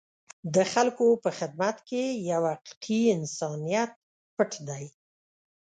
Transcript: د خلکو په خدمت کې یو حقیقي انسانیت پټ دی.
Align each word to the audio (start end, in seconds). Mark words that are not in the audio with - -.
د 0.55 0.57
خلکو 0.73 1.05
په 1.23 1.29
خدمت 1.37 1.77
کې 1.89 2.03
یو 2.31 2.41
حقیقي 2.53 3.01
انسانیت 3.17 3.91
پټ 4.35 4.51
دی. 4.67 4.85